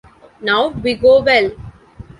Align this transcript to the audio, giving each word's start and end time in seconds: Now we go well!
Now 0.41 0.69
we 0.69 0.95
go 0.95 1.21
well! 1.21 1.51